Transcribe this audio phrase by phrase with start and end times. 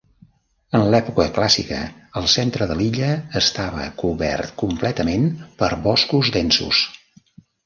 [0.77, 1.81] En l'època clàssica
[2.21, 3.11] el centre de l'illa
[3.43, 5.29] estava cobert completament
[5.61, 6.83] per boscos densos.